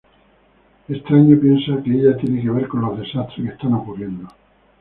Extraño 0.87 1.37
piensa 1.39 1.79
que 1.83 1.91
ella 1.91 2.17
tiene 2.17 2.41
que 2.41 2.49
ver 2.49 2.67
con 2.67 2.81
los 2.81 2.97
desastres 2.97 3.45
que 3.45 3.53
están 3.53 3.75
ocurriendo. 3.75 4.27